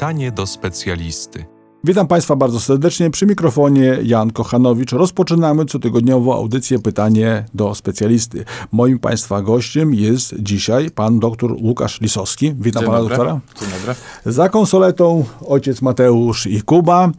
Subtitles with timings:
[0.00, 1.44] Pytanie do specjalisty.
[1.84, 3.10] Witam Państwa bardzo serdecznie.
[3.10, 4.92] Przy mikrofonie Jan Kochanowicz.
[4.92, 8.44] Rozpoczynamy cotygodniową audycję Pytanie do specjalisty.
[8.72, 12.54] Moim Państwa gościem jest dzisiaj pan dr Łukasz Lisowski.
[12.58, 13.16] Witam Dzień pana dobry.
[13.16, 13.40] doktora.
[13.60, 13.94] Dzień dobry.
[14.26, 17.10] Za konsoletą ojciec Mateusz i Kuba.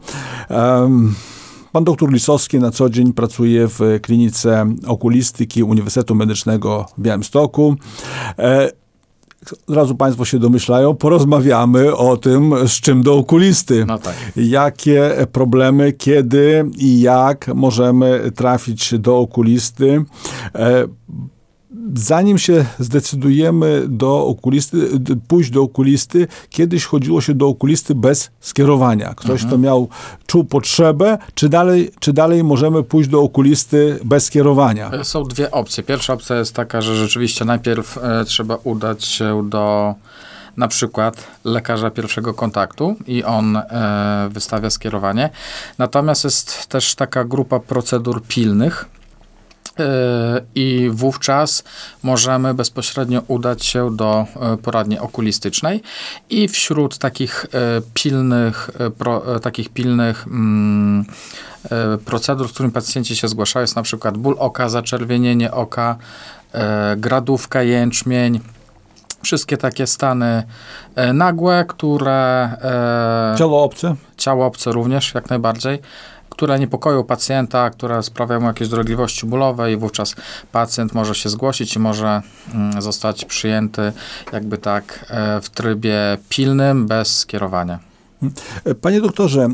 [0.48, 1.14] Em,
[1.72, 7.76] Pan doktor Lisowski na co dzień pracuje w klinice okulistyki Uniwersytetu Medycznego w Białymstoku.
[9.46, 13.84] E, Od razu Państwo się domyślają, porozmawiamy o tym, z czym do okulisty.
[13.86, 14.14] No tak.
[14.36, 20.04] Jakie problemy, kiedy i jak możemy trafić do okulisty.
[21.82, 24.88] E, Zanim się zdecydujemy do okulisty,
[25.28, 29.14] pójść do okulisty, kiedyś chodziło się do okulisty bez skierowania.
[29.14, 29.88] Ktoś, kto miał,
[30.26, 35.04] czuł potrzebę, czy dalej, czy dalej możemy pójść do okulisty bez skierowania?
[35.04, 35.82] Są dwie opcje.
[35.82, 39.94] Pierwsza opcja jest taka, że rzeczywiście najpierw e, trzeba udać się do
[40.56, 45.30] na przykład lekarza pierwszego kontaktu i on e, wystawia skierowanie.
[45.78, 48.88] Natomiast jest też taka grupa procedur pilnych.
[49.78, 51.64] E, I wówczas
[52.02, 55.82] możemy bezpośrednio udać się do e, poradni okulistycznej
[56.30, 61.04] i wśród takich e, pilnych, pro, takich pilnych mm,
[62.04, 65.96] procedur, z którymi pacjenci się zgłaszają, jest na przykład ból oka, zaczerwienienie oka,
[66.96, 68.40] gradówka, jęczmień.
[69.22, 70.42] Wszystkie takie stany
[71.14, 72.50] nagłe, które
[73.38, 73.94] Ciało obce?
[74.16, 75.78] ciało obce również, jak najbardziej,
[76.42, 80.14] które niepokoją pacjenta, które sprawiają mu jakieś dolegliwości bólowe i wówczas
[80.52, 82.22] pacjent może się zgłosić i może
[82.54, 83.92] mm, zostać przyjęty
[84.32, 87.78] jakby tak e, w trybie pilnym, bez skierowania.
[88.80, 89.52] Panie doktorze, e,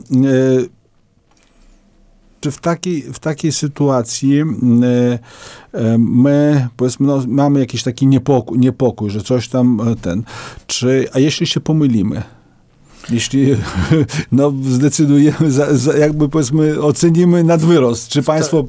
[2.41, 5.19] czy w takiej, w takiej sytuacji m, e,
[5.99, 10.23] my, powiedzmy, no, mamy jakiś taki niepokój, niepokój, że coś tam ten,
[10.67, 12.23] czy, a jeśli się pomylimy?
[13.11, 13.57] Jeśli
[14.33, 18.65] no, zdecydujemy, za, za, jakby powiedzmy, ocenimy nadwyrost, czy państwo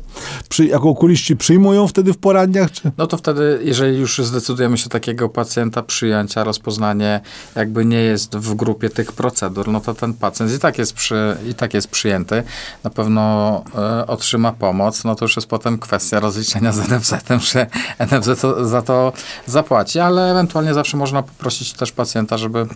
[0.50, 2.92] przy, jako okuliści przyjmują wtedy w poradniach, czy...
[2.98, 7.22] No to wtedy, jeżeli już zdecydujemy się takiego pacjenta przyjąć, a rozpoznanie
[7.56, 11.38] jakby nie jest w grupie tych procedur, no to ten pacjent i tak jest, przy,
[11.50, 12.44] i tak jest przyjęty,
[12.84, 17.68] na pewno e, otrzyma pomoc, no to już jest potem kwestia rozliczenia z NFZ-em, że
[18.00, 19.14] NFZ to, za to
[19.46, 22.68] zapłaci, ale ewentualnie zawsze można poprosić też pacjenta, żeby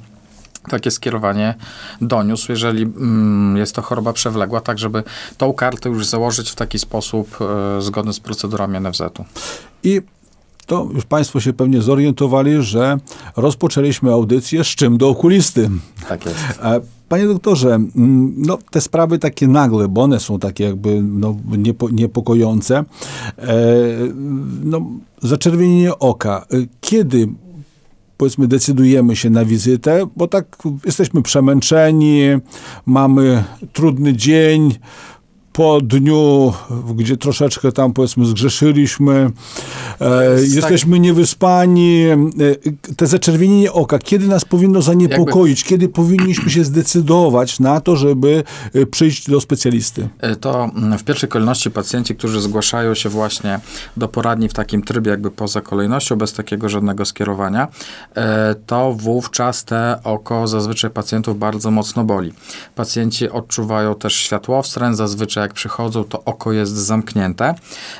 [0.69, 1.55] takie skierowanie
[2.01, 5.03] doniósł, jeżeli mm, jest to choroba przewlekła, tak żeby
[5.37, 9.25] tą kartę już założyć w taki sposób e, zgodny z procedurami NFZ-u.
[9.83, 10.01] I
[10.65, 12.97] to już Państwo się pewnie zorientowali, że
[13.35, 15.69] rozpoczęliśmy audycję z czym do okulisty.
[16.09, 16.39] Tak jest.
[16.63, 21.35] E, Panie doktorze, mm, no, te sprawy takie nagle, bo one są takie jakby no,
[21.57, 22.77] niepo, niepokojące.
[22.77, 22.85] E,
[24.63, 24.81] no,
[25.21, 26.45] zaczerwienienie oka.
[26.53, 27.27] E, Kiedy
[28.17, 32.21] powiedzmy decydujemy się na wizytę, bo tak jesteśmy przemęczeni,
[32.85, 33.43] mamy
[33.73, 34.75] trudny dzień,
[35.53, 36.53] po dniu,
[36.95, 39.31] gdzie troszeczkę tam powiedzmy zgrzeszyliśmy,
[39.99, 42.15] e, tak- jesteśmy niewyspani, e,
[42.95, 48.43] te zaczerwienienie oka, kiedy nas powinno zaniepokoić, kiedy powinniśmy się zdecydować na to, żeby
[48.73, 50.09] e, przyjść do specjalisty?
[50.19, 53.59] E, To mm, w pierwszej kolejności pacjenci, którzy zgłaszają się właśnie
[53.97, 57.67] do poradni w takim trybie jakby poza kolejnością, bez takiego żadnego skierowania,
[58.15, 62.33] e, to wówczas te oko zazwyczaj pacjentów bardzo mocno boli.
[62.75, 67.55] Pacjenci odczuwają też światłowstręt, zazwyczaj jak przychodzą, to oko jest zamknięte.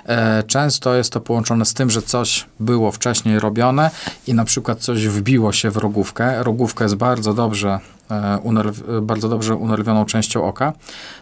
[0.05, 3.91] E, Często jest to połączone z tym, że coś było wcześniej robione
[4.27, 6.43] i na przykład coś wbiło się w rogówkę.
[6.43, 7.79] Rogówka jest bardzo dobrze
[8.11, 10.73] e, bardzo dobrze unerwioną częścią oka.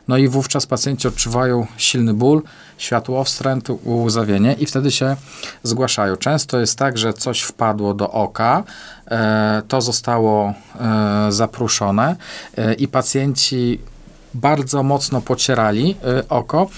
[0.08, 2.42] No i wówczas pacjenci odczuwają silny ból,
[2.78, 5.16] światłowstręt, łzawienie i wtedy się
[5.64, 6.16] zgłaszają.
[6.16, 8.64] Często jest tak, że coś wpadło do oka,
[9.12, 10.54] e, to zostało
[11.30, 12.16] zapruszone
[12.78, 13.80] i pacjenci
[14.34, 16.70] bardzo mocno pocierali e, oko.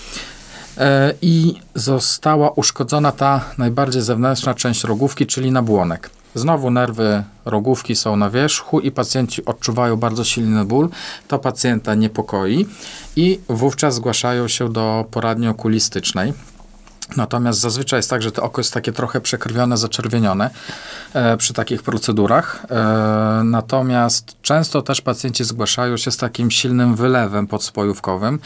[0.77, 6.09] E, I została uszkodzona ta najbardziej zewnętrzna część rogówki, czyli nabłonek.
[6.35, 10.89] Znowu nerwy rogówki są na wierzchu i pacjenci odczuwają bardzo silny ból.
[11.27, 12.65] To pacjenta niepokoi
[13.15, 16.33] i wówczas zgłaszają się do poradni okulistycznej.
[17.17, 20.49] Natomiast zazwyczaj jest tak, że to oko jest takie trochę przekrwione, zaczerwienione
[21.13, 22.65] e, przy takich procedurach.
[22.69, 28.39] E, natomiast często też pacjenci zgłaszają się z takim silnym wylewem podspojówkowym.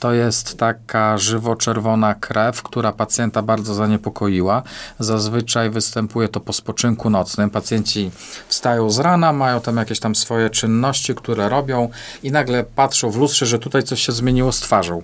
[0.00, 4.62] To jest taka żywo-czerwona krew, która pacjenta bardzo zaniepokoiła.
[4.98, 7.50] Zazwyczaj występuje to po spoczynku nocnym.
[7.50, 8.10] Pacjenci
[8.48, 11.88] wstają z rana, mają tam jakieś tam swoje czynności, które robią
[12.22, 15.02] i nagle patrzą w lustrze, że tutaj coś się zmieniło z twarzą.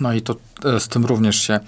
[0.00, 1.60] No i to e, z tym również się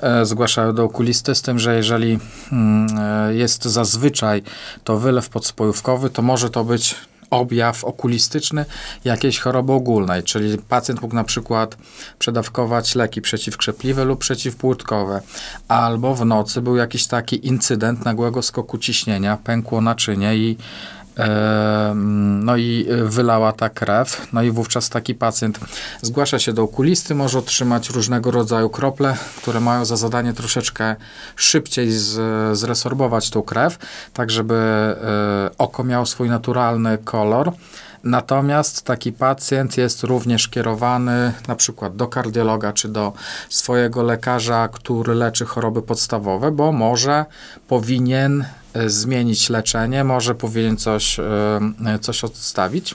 [0.00, 2.18] e, zgłaszają do okulisty, z tym, że jeżeli
[2.52, 4.42] mm, e, jest zazwyczaj
[4.84, 6.94] to wylew podspojówkowy, to może to być
[7.30, 8.64] objaw okulistyczny
[9.04, 11.76] jakiejś choroby ogólnej, czyli pacjent mógł na przykład
[12.18, 15.20] przedawkować leki przeciwkrzepliwe lub przeciwpłótkowe,
[15.68, 20.56] albo w nocy był jakiś taki incydent nagłego skoku ciśnienia, pękło naczynie i
[22.42, 25.60] no i wylała ta krew, no i wówczas taki pacjent
[26.02, 30.96] zgłasza się do okulisty, może otrzymać różnego rodzaju krople, które mają za zadanie troszeczkę
[31.36, 32.18] szybciej z,
[32.58, 33.78] zresorbować tą krew,
[34.12, 37.52] tak żeby e, oko miało swój naturalny kolor.
[38.04, 43.12] Natomiast taki pacjent jest również kierowany na przykład do kardiologa czy do
[43.48, 47.24] swojego lekarza, który leczy choroby podstawowe, bo może
[47.68, 52.94] powinien e, zmienić leczenie, może powinien coś, e, coś odstawić.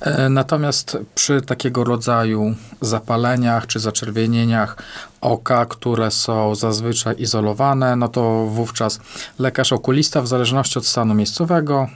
[0.00, 4.76] E, natomiast przy takiego rodzaju zapaleniach czy zaczerwienieniach
[5.20, 9.00] oka, które są zazwyczaj izolowane, no to wówczas
[9.38, 11.88] lekarz okulista, w zależności od stanu miejscowego,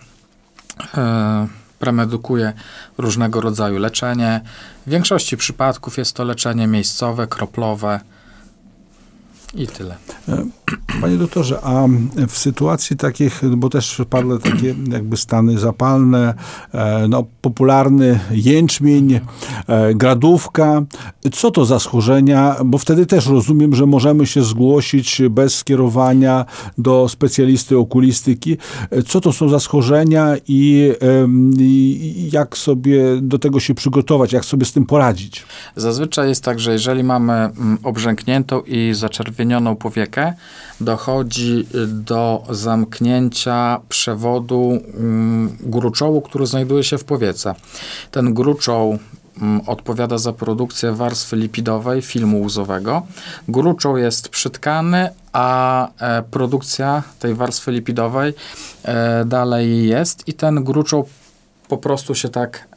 [1.79, 2.53] premedykuje
[2.99, 4.41] różnego rodzaju leczenie.
[4.87, 8.01] W większości przypadków jest to leczenie miejscowe, kroplowe
[9.55, 9.97] i tyle.
[10.73, 11.87] E, panie doktorze, a
[12.29, 16.35] w sytuacji takich, bo też padły takie jakby stany zapalne,
[16.73, 19.21] e, no, popularny jęczmień,
[19.67, 20.83] e, gradówka,
[21.33, 22.57] co to za schorzenia?
[22.65, 26.45] Bo wtedy też rozumiem, że możemy się zgłosić bez skierowania
[26.79, 28.57] do specjalisty okulistyki.
[29.07, 30.93] Co to są za schorzenia i,
[31.59, 35.47] i jak sobie do tego się przygotować, jak sobie z tym poradzić?
[35.77, 40.35] Zazwyczaj jest tak, że jeżeli mamy mm, obrzękniętą i zaczerwienioną powiekę,
[40.81, 47.55] dochodzi do zamknięcia przewodu mm, gruczołu, który znajduje się w powiece.
[48.11, 48.99] Ten gruczoł
[49.43, 53.03] mm, odpowiada za produkcję warstwy lipidowej filmu łzowego.
[53.49, 58.35] Gruczoł jest przytkany, a e, produkcja tej warstwy lipidowej
[58.83, 61.09] e, dalej jest i ten gruczoł
[61.69, 62.68] po prostu się tak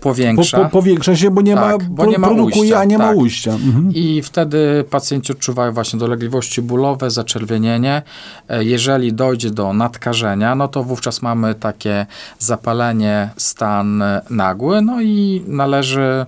[0.00, 0.58] powiększa.
[0.58, 2.98] Po, po, powiększa się, bo nie tak, ma, bo nie ma produkuje, ujścia, a nie
[2.98, 3.06] tak.
[3.06, 3.52] ma ujścia.
[3.52, 3.90] Mhm.
[3.94, 8.02] I wtedy pacjenci odczuwają właśnie dolegliwości bólowe, zaczerwienienie.
[8.48, 12.06] E, jeżeli dojdzie do nadkażenia, no to wówczas mamy takie
[12.38, 16.26] zapalenie, stan nagły, no i należy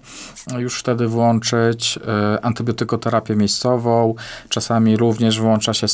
[0.59, 1.99] już wtedy włączyć
[2.37, 4.15] y, antybiotykoterapię miejscową.
[4.49, 5.87] Czasami również włącza się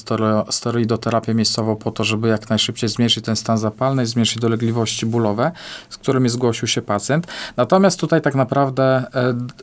[0.50, 5.52] steroidoterapię miejscową po to, żeby jak najszybciej zmniejszyć ten stan zapalny i zmniejszyć dolegliwości bólowe,
[5.91, 7.26] z którymi zgłosił się pacjent.
[7.56, 9.05] Natomiast tutaj tak naprawdę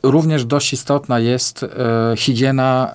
[0.04, 1.68] y, również dość istotna jest y,
[2.16, 2.92] higiena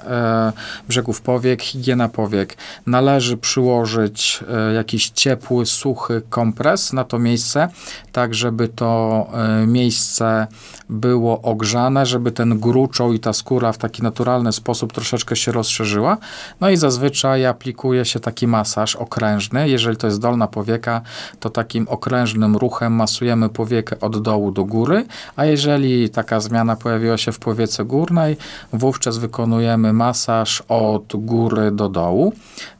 [0.87, 2.57] brzegów powiek, higiena powiek.
[2.85, 4.43] Należy przyłożyć
[4.75, 7.69] jakiś ciepły, suchy kompres na to miejsce,
[8.11, 9.27] tak żeby to
[9.67, 10.47] miejsce
[10.89, 16.17] było ogrzane, żeby ten gruczoł i ta skóra w taki naturalny sposób troszeczkę się rozszerzyła.
[16.61, 19.69] No i zazwyczaj aplikuje się taki masaż okrężny.
[19.69, 21.01] Jeżeli to jest dolna powieka,
[21.39, 27.17] to takim okrężnym ruchem masujemy powiekę od dołu do góry, a jeżeli taka zmiana pojawiła
[27.17, 28.37] się w powiece górnej,
[28.73, 32.33] wówczas wykonujemy masaż od góry do dołu.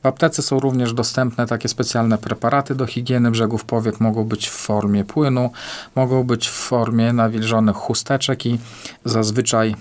[0.04, 4.00] W aptece są również dostępne takie specjalne preparaty do higieny brzegów powiek.
[4.00, 5.52] Mogą być w formie płynu,
[5.96, 8.60] mogą być w formie nawilżonych chusteczek i
[9.06, 9.76] zazwyczaj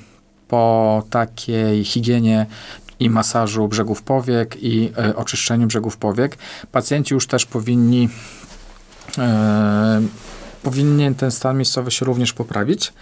[0.48, 2.46] po takiej higienie
[3.00, 6.38] i masażu brzegów powiek i y, oczyszczeniu brzegów powiek
[6.72, 8.08] pacjenci już też powinni
[9.18, 9.20] y,
[10.62, 12.92] powinien ten stan miejscowy się również poprawić.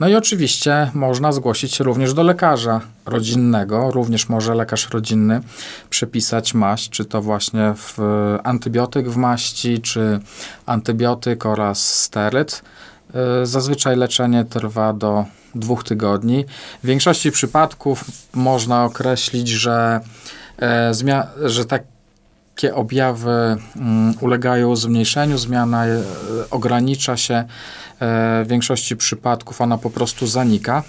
[0.00, 3.90] No i oczywiście można zgłosić się również do lekarza rodzinnego.
[3.90, 5.40] Również może lekarz rodzinny
[5.90, 7.98] przepisać maść, czy to właśnie w
[8.44, 10.20] antybiotyk w maści, czy
[10.66, 12.62] antybiotyk oraz steryt.
[13.42, 15.24] Y, zazwyczaj leczenie trwa do
[15.54, 16.44] dwóch tygodni.
[16.82, 20.00] W większości przypadków można określić, że,
[20.62, 20.92] e,
[21.44, 26.02] że takie objawy mm, ulegają zmniejszeniu, zmiana e,
[26.50, 27.34] ogranicza się.
[27.34, 27.44] E,
[28.44, 30.82] w większości przypadków ona po prostu zanika.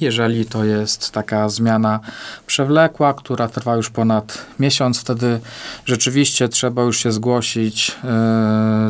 [0.00, 2.00] Jeżeli to jest taka zmiana
[2.46, 5.40] przewlekła, która trwa już ponad miesiąc, wtedy
[5.84, 7.96] rzeczywiście trzeba już się zgłosić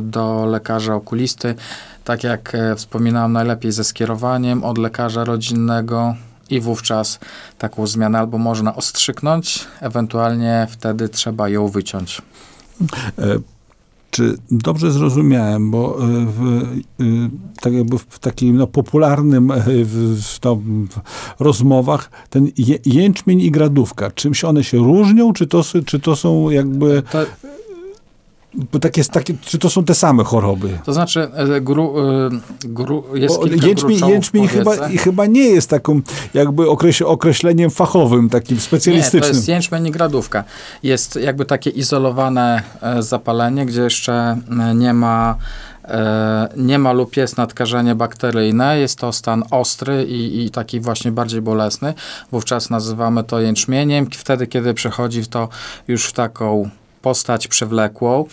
[0.03, 1.55] do lekarza okulisty
[2.07, 6.15] tak jak e, wspominałem, najlepiej ze skierowaniem od lekarza rodzinnego
[6.51, 7.19] i wówczas
[7.59, 12.23] taką zmianę albo można ostrzyknąć, ewentualnie wtedy trzeba ją wyciąć.
[14.21, 16.65] E, czy dobrze zrozumiałem, bo e, w,
[17.61, 19.53] tak jakby w takim no, popularnym
[19.85, 20.59] w, no,
[21.41, 22.51] rozmowach ten
[22.87, 27.03] jęczmień i gradówka, czymś one się różnią, czy to, czy to są jakby...
[27.13, 27.27] To
[28.57, 30.79] bo takie, takie, czy to są te same choroby?
[30.85, 32.31] To znaczy, e, gru, e,
[32.65, 36.01] gru, jest Bo kilka jęczmień, jęczmień chyba, chyba nie jest taką
[36.35, 36.71] jakby
[37.07, 39.23] określeniem fachowym, takim specjalistycznym.
[39.23, 40.45] Nie, to jest jęczmień i gradówka.
[40.83, 44.39] Jest jakby takie izolowane e, zapalenie, gdzie jeszcze
[44.75, 45.37] nie ma
[46.57, 51.43] nie ma lub jest nadkażenie bakteryjne, jest to stan ostry i, i taki właśnie bardziej
[51.43, 51.95] bolesny.
[52.33, 54.07] Wówczas nazywamy to jęczmieniem.
[54.11, 55.49] Wtedy, kiedy przechodzi to
[55.89, 56.71] już w taką
[57.03, 58.25] postać przewlekłą,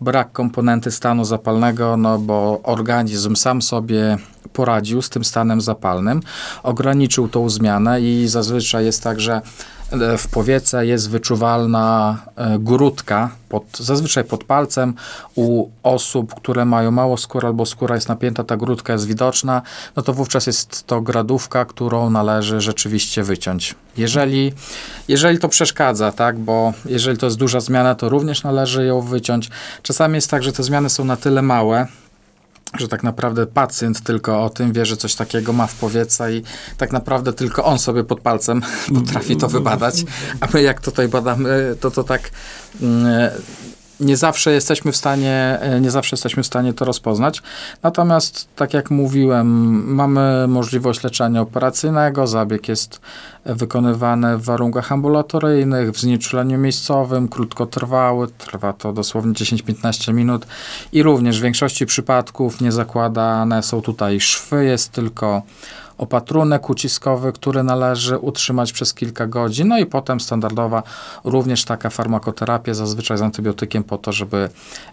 [0.00, 4.18] brak komponenty stanu zapalnego, no bo organizm sam sobie
[4.52, 6.20] poradził z tym stanem zapalnym,
[6.62, 9.40] ograniczył tą zmianę i zazwyczaj jest tak, że
[9.90, 14.94] e, w powiece jest wyczuwalna e, grudka, pod, zazwyczaj pod palcem.
[15.34, 19.62] U osób, które mają mało skóry albo skóra jest napięta, ta grudka jest widoczna,
[19.96, 23.74] no to wówczas jest to gradówka, którą należy rzeczywiście wyciąć.
[23.96, 24.52] Jeżeli,
[25.08, 29.50] jeżeli to przeszkadza, tak, bo jeżeli to jest duża zmiana, to również należy ją wyciąć.
[29.82, 31.86] Czasami jest tak, że te zmiany są na tyle małe,
[32.78, 36.42] że tak naprawdę pacjent tylko o tym wie, że coś takiego ma w powietrze i
[36.76, 38.62] tak naprawdę tylko on sobie pod palcem
[38.94, 40.04] potrafi to wybadać,
[40.40, 42.30] a my jak tutaj badamy, to to tak
[42.82, 43.30] mm,
[44.00, 47.42] nie zawsze jesteśmy w stanie, e, nie zawsze jesteśmy w stanie to rozpoznać.
[47.82, 49.48] Natomiast, tak jak mówiłem,
[49.94, 53.00] mamy możliwość leczenia operacyjnego, zabieg jest
[53.44, 60.46] wykonywany w warunkach ambulatoryjnych, w znieczuleniu miejscowym, krótkotrwały, trwa to dosłownie 10-15 minut
[60.92, 65.42] i również w większości przypadków nie zakładane są tutaj szwy, jest tylko
[66.02, 70.82] opatrunek uciskowy, który należy utrzymać przez kilka godzin, no i potem standardowa
[71.24, 74.48] również taka farmakoterapia, zazwyczaj z antybiotykiem po to, żeby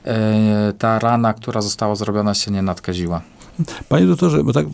[0.06, 3.22] e, ta rana, która została zrobiona się nie nadkaziła.
[3.90, 4.66] Panie doktorze, bo tak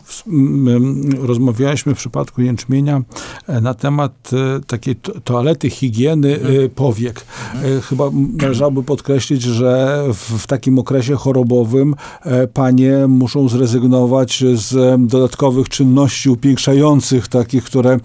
[1.20, 3.02] rozmawialiśmy w przypadku jęczmienia
[3.46, 6.70] e, na temat e, takiej toalety, higieny mhm.
[6.70, 7.24] powiek.
[7.82, 8.04] Chyba
[8.42, 10.02] należałoby podkreślić, że
[10.38, 11.94] w takim okresie chorobowym
[12.54, 17.98] panie muszą zrezygnować z dodatkowych czynności upiększających, takich, które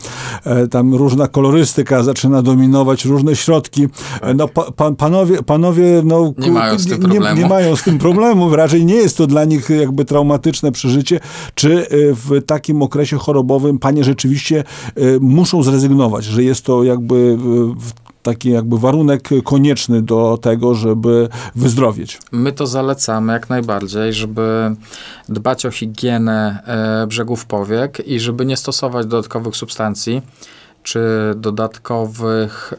[0.71, 3.87] tam różna kolorystyka zaczyna dominować, różne środki.
[4.35, 7.35] No, pa, panowie, panowie no, nie, mają z tym problemu.
[7.35, 8.55] Nie, nie mają z tym problemu.
[8.55, 11.19] Raczej nie jest to dla nich jakby traumatyczne przeżycie,
[11.55, 14.63] czy y, w takim okresie chorobowym panie rzeczywiście
[14.97, 21.29] y, muszą zrezygnować, że jest to jakby y, taki jakby warunek konieczny do tego, żeby
[21.55, 22.19] wyzdrowieć.
[22.31, 24.75] My to zalecamy jak najbardziej, żeby
[25.29, 26.63] dbać o higienę
[27.03, 30.21] e, brzegów powiek i żeby nie stosować dodatkowych substancji
[30.83, 30.99] czy
[31.35, 32.73] dodatkowych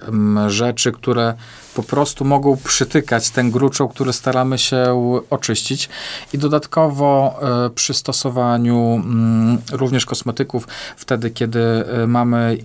[0.47, 1.35] rzeczy, które
[1.75, 4.85] po prostu mogą przytykać ten gruczoł, który staramy się
[5.31, 5.89] oczyścić.
[6.33, 12.59] I dodatkowo e, przy stosowaniu mm, również kosmetyków, wtedy kiedy e, mamy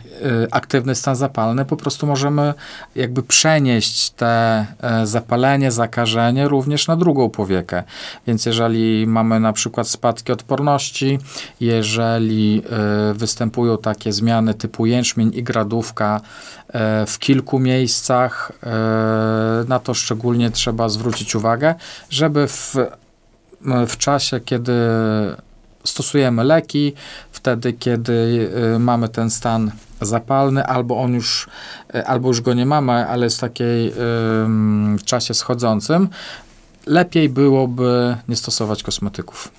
[0.43, 2.53] e, aktywny stan zapalny, po prostu możemy
[2.95, 4.65] jakby przenieść te
[5.03, 7.83] zapalenie, zakażenie również na drugą powiekę.
[8.27, 11.19] Więc jeżeli mamy na przykład spadki odporności,
[11.59, 12.61] jeżeli
[13.13, 16.21] występują takie zmiany typu jęczmień i gradówka
[17.07, 18.51] w kilku miejscach,
[19.67, 21.75] na to szczególnie trzeba zwrócić uwagę,
[22.09, 22.75] żeby w,
[23.87, 24.73] w czasie, kiedy
[25.83, 26.93] stosujemy leki,
[27.31, 28.11] wtedy, kiedy
[28.75, 29.71] y, mamy ten stan
[30.01, 31.49] zapalny, albo on już,
[32.05, 33.93] albo już go nie mamy, ale jest w takiej
[34.97, 36.09] w czasie schodzącym,
[36.85, 39.51] lepiej byłoby nie stosować kosmetyków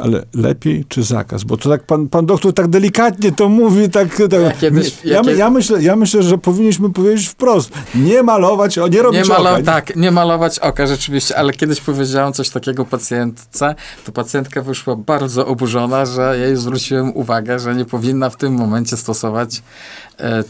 [0.00, 1.44] ale lepiej czy zakaz?
[1.44, 4.08] Bo to tak pan, pan doktor tak delikatnie to mówi, tak...
[4.30, 4.62] tak
[5.04, 9.50] ja, ja, myślę, ja myślę, że powinniśmy powiedzieć wprost, nie malować, nie robić nie malo,
[9.50, 9.62] oka.
[9.62, 13.74] Tak, nie malować oka rzeczywiście, ale kiedyś powiedziałem coś takiego pacjentce,
[14.04, 18.52] to pacjentka wyszła bardzo oburzona, że ja jej zwróciłem uwagę, że nie powinna w tym
[18.52, 19.62] momencie stosować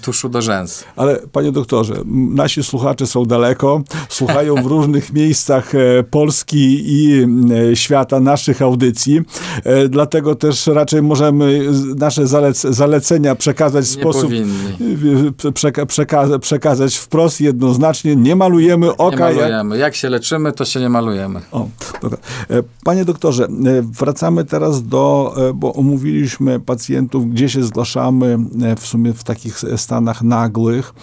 [0.02, 0.84] tuszu do rzęs.
[0.96, 1.94] Ale panie doktorze,
[2.34, 7.26] nasi słuchacze są daleko, słuchają w różnych miejscach e, Polski i
[7.72, 9.20] e, świata naszych audycji.
[9.64, 11.60] E, dlatego też raczej możemy
[11.96, 14.32] nasze zalec zalecenia przekazać w sposób
[15.54, 18.16] przeka przeka przekazać wprost, jednoznacznie.
[18.16, 19.30] Nie malujemy oka.
[19.30, 19.74] Nie malujemy.
[19.76, 21.40] Jak, jak się leczymy, to się nie malujemy.
[21.52, 21.68] O,
[22.02, 22.18] dobra.
[22.50, 23.48] E, panie doktorze, e,
[23.82, 28.38] wracamy teraz do, bo omówiliśmy pacjentów, gdzie się zgłaszamy
[28.78, 30.94] w sumie w takich stanach nagłych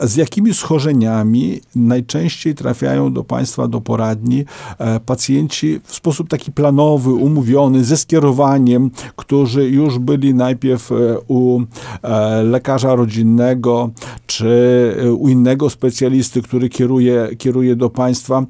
[0.00, 4.44] z jakimi schorzeniami najczęściej trafiają do Państwa do poradni
[4.78, 10.94] e, pacjenci w sposób taki planowy, umówiony, ze skierowaniem, którzy już byli najpierw e,
[11.28, 11.60] u
[12.02, 13.90] e, lekarza rodzinnego
[14.26, 18.44] czy u innego specjalisty, który kieruje, kieruje do Państwa.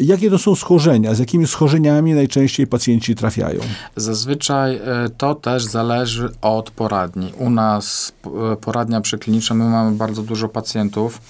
[0.00, 1.14] Jakie to są schorzenia?
[1.14, 3.60] Z jakimi schorzeniami najczęściej pacjenci trafiają?
[3.96, 4.80] Zazwyczaj
[5.18, 7.32] to też zależy od poradni.
[7.38, 8.12] U nas
[8.60, 11.20] poradnia przykliniczna, my mamy bardzo dużo pacjentów, pacjentów,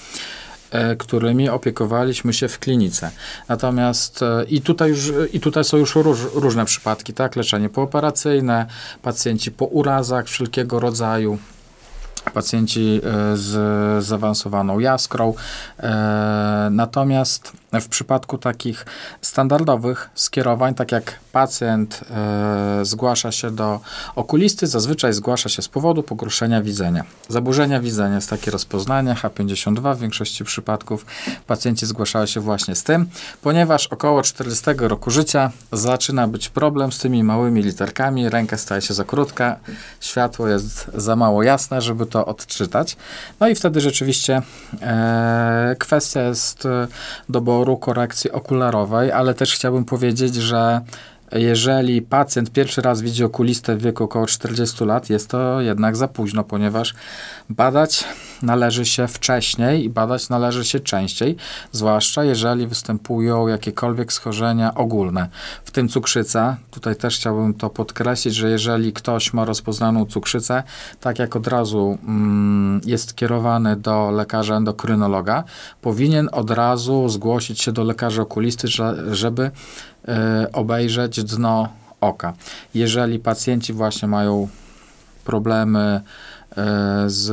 [0.71, 3.11] e, którymi opiekowaliśmy się w klinice.
[3.49, 7.37] Natomiast e, i tutaj, już, i tutaj są już róż, różne przypadki, tak?
[7.37, 8.67] Leczenie pooperacyjne,
[9.03, 11.39] pacjenci po urazach wszelkiego rodzaju,
[12.35, 15.35] pacjenci e, z zaawansowaną jaskrą.
[16.71, 18.87] Natomiast w przypadku takich
[19.23, 23.81] standardowych skierowań, tak jak pacjent e, zgłasza się do
[24.17, 27.05] okulisty, zazwyczaj zgłasza się z powodu pogorszenia widzenia.
[27.29, 31.07] Zaburzenia widzenia jest takie rozpoznanie H52 w większości przypadków.
[31.47, 33.09] Pacjenci zgłaszają się właśnie z tym,
[33.43, 38.95] ponieważ około 40 roku życia zaczyna być problem z tymi małymi literkami, ręka staje się
[38.95, 39.57] za krótka,
[40.01, 42.97] światło jest za mało jasne, żeby to odczytać.
[43.41, 44.43] No i wtedy rzeczywiście
[44.83, 46.69] e, kwestia jest
[47.29, 50.81] doboru korekcji okularowej, ale też chciałbym powiedzieć, że
[51.33, 56.09] jeżeli pacjent pierwszy raz widzi okulistę w wieku około 40 lat, jest to jednak za
[56.09, 56.95] późno, ponieważ
[57.51, 58.05] badać
[58.43, 61.37] należy się wcześniej i badać należy się częściej,
[61.73, 65.29] zwłaszcza jeżeli występują jakiekolwiek schorzenia ogólne,
[65.65, 66.57] w tym cukrzyca.
[66.71, 70.63] Tutaj też chciałbym to podkreślić, że jeżeli ktoś ma rozpoznaną cukrzycę,
[71.01, 75.45] tak jak od razu mm, jest kierowany do lekarza endokrynologa,
[75.83, 78.69] powinien od razu zgłosić się do lekarza okulisty,
[79.11, 79.51] żeby
[80.53, 81.69] obejrzeć dno
[82.01, 82.33] oka.
[82.75, 84.49] Jeżeli pacjenci właśnie mają
[85.25, 86.01] problemy E,
[87.07, 87.27] z,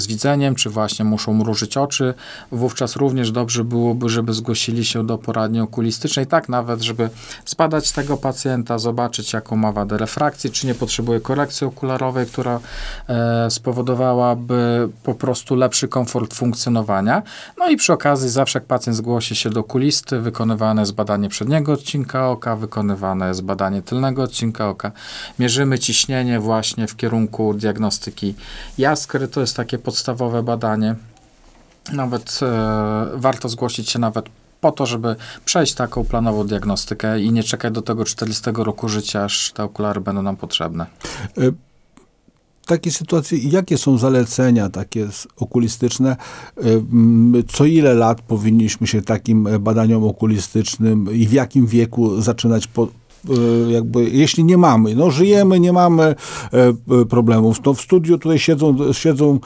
[0.00, 2.14] z widzeniem, czy właśnie muszą mrużyć oczy,
[2.52, 7.10] wówczas również dobrze byłoby, żeby zgłosili się do poradni okulistycznej, tak nawet, żeby
[7.46, 12.60] zbadać tego pacjenta, zobaczyć jaką ma wadę refrakcji, czy nie potrzebuje korekcji okularowej, która
[13.08, 17.22] e, spowodowałaby po prostu lepszy komfort funkcjonowania.
[17.58, 21.72] No i przy okazji zawsze jak pacjent zgłosi się do okulisty, wykonywane jest badanie przedniego
[21.72, 24.92] odcinka oka, wykonywane jest badanie tylnego odcinka oka.
[25.38, 28.21] Mierzymy ciśnienie właśnie w kierunku diagnostyki
[28.78, 29.28] jaskry.
[29.28, 30.94] To jest takie podstawowe badanie.
[31.92, 34.26] Nawet e, warto zgłosić się nawet
[34.60, 39.24] po to, żeby przejść taką planową diagnostykę i nie czekać do tego 40 roku życia,
[39.24, 40.86] aż te okulary będą nam potrzebne.
[41.38, 41.42] E,
[42.66, 46.16] takie sytuacje, jakie są zalecenia takie okulistyczne?
[46.58, 46.62] E,
[47.48, 52.88] co ile lat powinniśmy się takim badaniom okulistycznym i w jakim wieku zaczynać po,
[53.68, 56.14] jakby, jeśli nie mamy, no żyjemy, nie mamy e,
[57.00, 59.38] e, problemów, to w studiu tutaj siedzą, siedzą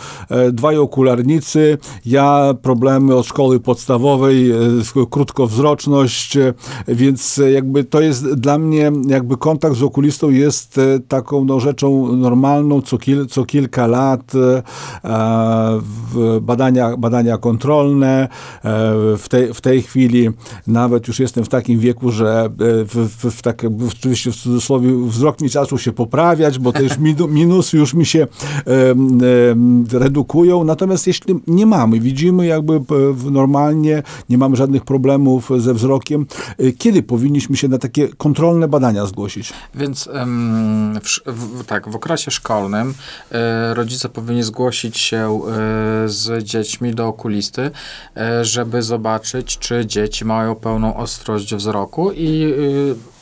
[0.53, 4.53] dwaj okularnicy, ja problemy od szkoły podstawowej,
[5.11, 6.39] krótkowzroczność,
[6.89, 12.83] więc jakby to jest dla mnie, jakby kontakt z okulistą jest taką no, rzeczą normalną,
[12.83, 14.33] co, kil, co kilka lat,
[16.43, 18.29] badania, badania kontrolne,
[19.19, 20.31] w tej, w tej chwili
[20.67, 24.89] nawet już jestem w takim wieku, że w, w, w tak jakby oczywiście w cudzysłowie
[25.07, 26.93] wzrok mi zaczął się poprawiać, bo też
[27.29, 28.27] minusy już mi się e,
[29.95, 30.65] e, redukują.
[30.65, 32.81] Natomiast jeśli nie mamy, widzimy jakby
[33.31, 36.27] normalnie, nie mamy żadnych problemów ze wzrokiem,
[36.59, 39.53] e, kiedy powinniśmy się na takie kontrolne badania zgłosić?
[39.75, 40.09] Więc
[41.03, 42.95] w, w, tak, w okresie szkolnym
[43.31, 47.71] e, rodzice powinni zgłosić się e, z dziećmi do okulisty,
[48.17, 52.55] e, żeby zobaczyć, czy dzieci mają pełną ostrość wzroku i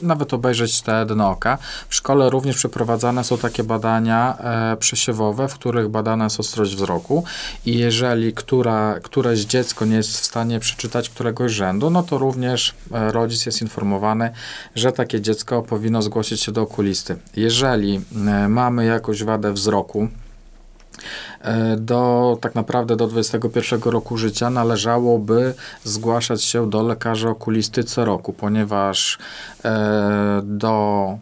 [0.02, 1.58] nawet obejrzeć te dno oka.
[1.88, 7.24] W szkole również przeprowadzane są takie badania e, przesiewowe, w których badana jest ostrość wzroku
[7.66, 12.74] i jeżeli która, któreś dziecko nie jest w stanie przeczytać któregoś rzędu, no to również
[12.92, 14.30] e, rodzic jest informowany,
[14.74, 17.16] że takie dziecko powinno zgłosić się do okulisty.
[17.36, 20.08] Jeżeli e, mamy jakąś wadę wzroku,
[21.76, 28.32] do tak naprawdę do 21 roku życia należałoby zgłaszać się do lekarza okulisty co roku,
[28.32, 29.18] ponieważ
[29.64, 31.18] e, do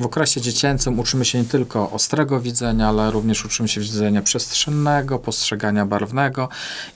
[0.00, 5.18] w okresie dziecięcym uczymy się nie tylko ostrego widzenia, ale również uczymy się widzenia przestrzennego,
[5.18, 6.48] postrzegania barwnego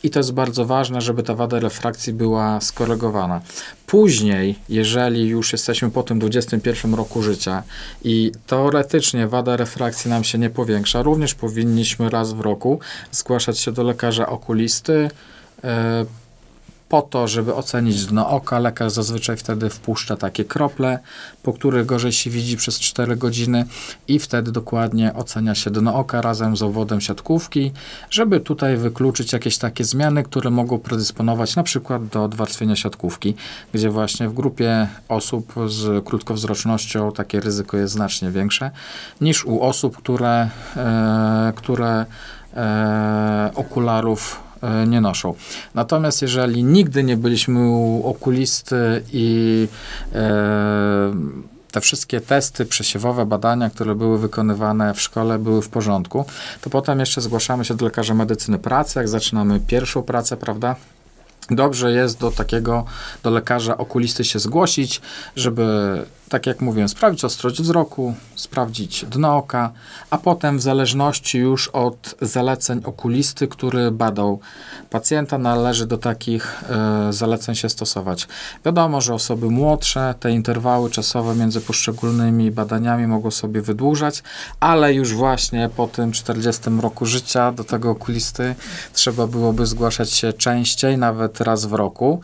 [0.03, 3.41] i to jest bardzo ważne, żeby ta wada refrakcji była skorygowana.
[3.87, 7.63] Później, jeżeli już jesteśmy po tym 21 roku życia
[8.05, 12.81] i teoretycznie wada refrakcji nam się nie powiększa, również powinniśmy raz w roku
[13.13, 15.11] zgłaszać się do lekarza okulisty,
[15.65, 16.05] e,
[16.95, 18.59] po to, żeby ocenić dno oka.
[18.59, 20.99] Lekarz zazwyczaj wtedy wpuszcza takie krople,
[21.43, 23.65] po których gorzej się widzi przez 4 godziny
[24.09, 27.73] i wtedy dokładnie ocenia się dno oka razem z obwodem siatkówki,
[28.11, 33.35] żeby tutaj wykluczyć jakieś takie zmiany, które mogą predysponować na przykład do odwarstwienia siatkówki,
[33.73, 38.71] gdzie właśnie w grupie osób z krótkowzrocznością takie ryzyko jest znacznie większe
[39.21, 42.07] niż u osób, które, e, które
[42.57, 44.44] e, okularów
[44.87, 45.35] nie noszą.
[45.75, 49.69] Natomiast jeżeli nigdy nie byliśmy u okulisty i
[50.15, 51.15] e,
[51.73, 56.25] te wszystkie testy przesiewowe, badania, które były wykonywane w szkole, były w porządku,
[56.61, 60.77] to potem jeszcze zgłaszamy się do lekarza medycyny pracy, jak zaczynamy pierwszą pracę, prawda?
[61.51, 62.85] Dobrze jest do takiego,
[63.23, 65.01] do lekarza okulisty się zgłosić,
[65.37, 65.67] żeby
[66.29, 69.73] tak jak mówiłem, sprawdzić ostrość wzroku, sprawdzić dno oka,
[70.11, 74.41] a potem w zależności już od zaleceń okulisty, który badał
[74.91, 78.29] pacjenta, należy do takich e, zaleceń się stosować.
[78.65, 84.23] Wiadomo, że osoby młodsze te interwały czasowe między poszczególnymi badaniami mogą sobie wydłużać,
[84.61, 88.55] ale już właśnie po tym 40 roku życia do tego okulisty
[88.93, 92.21] trzeba byłoby zgłaszać się częściej, nawet raz w roku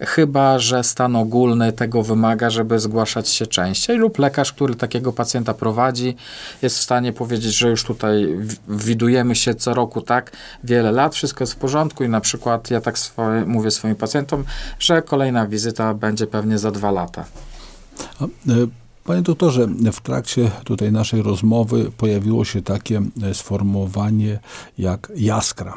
[0.00, 5.54] chyba że stan ogólny tego wymaga, żeby zgłaszać się częściej, lub lekarz, który takiego pacjenta
[5.54, 6.16] prowadzi,
[6.62, 8.28] jest w stanie powiedzieć, że już tutaj
[8.68, 10.32] widujemy się co roku tak
[10.64, 14.44] wiele lat, wszystko jest w porządku i na przykład ja tak swoje, mówię swoim pacjentom,
[14.78, 17.24] że kolejna wizyta będzie pewnie za dwa lata.
[18.20, 18.26] E,
[19.04, 24.38] panie doktorze, w trakcie tutaj naszej rozmowy pojawiło się takie e, sformułowanie
[24.78, 25.74] jak jaskra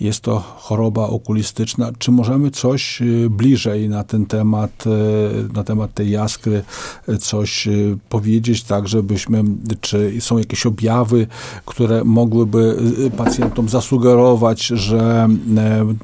[0.00, 1.90] jest to choroba okulistyczna.
[1.98, 6.62] Czy możemy coś y, bliżej na ten temat, y, na temat tej jaskry,
[7.08, 7.68] y, coś
[8.08, 9.44] powiedzieć, tak żebyśmy,
[9.80, 11.26] czy są jakieś objawy,
[11.64, 12.76] które mogłyby
[13.16, 15.28] pacjentom zasugerować, że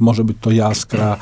[0.00, 1.16] może być to jaskra,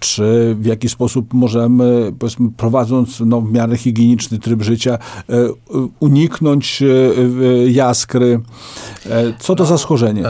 [0.00, 2.12] czy w jaki sposób możemy,
[2.56, 4.98] prowadząc no, w miarę higieniczny tryb życia,
[6.00, 6.82] uniknąć
[7.68, 8.40] jaskry.
[9.38, 10.22] Co to za schorzenie?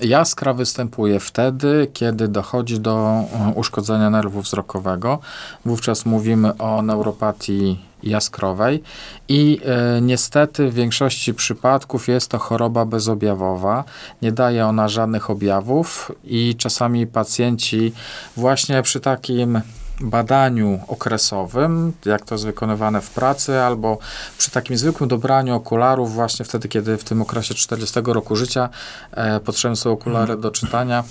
[0.00, 5.18] Jaskra występuje występuje wtedy, kiedy dochodzi do e, uszkodzenia nerwu wzrokowego.
[5.64, 8.82] Wówczas mówimy o neuropatii jaskrowej
[9.28, 13.84] i e, niestety w większości przypadków jest to choroba bezobjawowa.
[14.22, 17.92] Nie daje ona żadnych objawów i czasami pacjenci
[18.36, 19.60] właśnie przy takim
[20.00, 23.98] badaniu okresowym, jak to jest wykonywane w pracy, albo
[24.38, 28.68] przy takim zwykłym dobraniu okularów, właśnie wtedy, kiedy w tym okresie 40 roku życia
[29.12, 30.40] e, potrzebne są okulary mhm.
[30.40, 31.04] do czytania.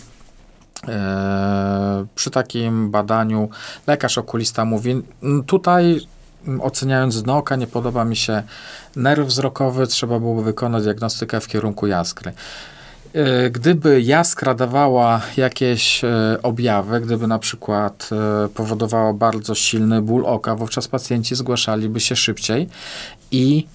[0.87, 3.49] E, przy takim badaniu
[3.87, 5.03] lekarz okulista mówi,
[5.45, 6.01] tutaj
[6.61, 8.43] oceniając dno oka, nie podoba mi się
[8.95, 12.33] nerw wzrokowy, trzeba byłoby wykonać diagnostykę w kierunku jaskry.
[13.13, 20.25] E, gdyby jaskra dawała jakieś e, objawy, gdyby na przykład e, powodowała bardzo silny ból
[20.25, 22.69] oka, wówczas pacjenci zgłaszaliby się szybciej
[23.31, 23.67] i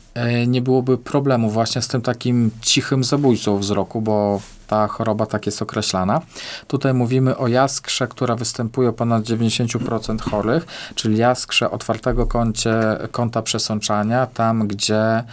[0.46, 5.62] nie byłoby problemu właśnie z tym takim cichym zabójcą wzroku, bo ta choroba tak jest
[5.62, 6.20] określana.
[6.68, 12.74] Tutaj mówimy o jaskrze, która występuje u ponad 90% chorych, czyli jaskrze otwartego kącie,
[13.12, 15.24] kąta przesączania, tam gdzie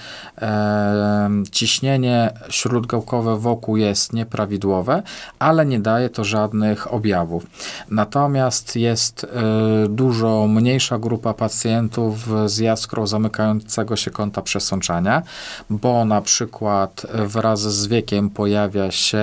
[0.42, 5.04] e, ciśnienie śródgałkowe wokół jest nieprawidłowe,
[5.40, 7.44] ale nie daje to żadnych objawów.
[7.90, 12.16] Natomiast jest e, dużo mniejsza grupa pacjentów
[12.46, 15.22] z jaskrą zamykającego się kąta przesączania,
[15.70, 19.21] bo na przykład wraz z wiekiem pojawia się